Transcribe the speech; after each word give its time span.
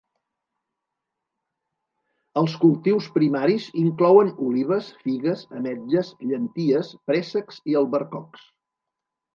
Els 2.43 2.55
cultius 2.63 3.11
primaris 3.19 3.69
inclouen 3.83 4.33
olives, 4.49 4.91
figues, 5.05 5.45
ametlles, 5.61 6.11
llenties, 6.33 6.95
préssecs 7.11 7.65
i 7.75 7.81
albercocs. 7.85 8.53